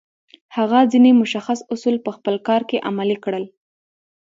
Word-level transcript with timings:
هغه 0.55 0.79
ځينې 0.91 1.11
مشخص 1.21 1.59
اصول 1.73 1.95
په 2.05 2.11
خپل 2.15 2.35
کار 2.47 2.61
کې 2.69 2.83
عملي 2.89 3.17
کړل. 3.23 3.45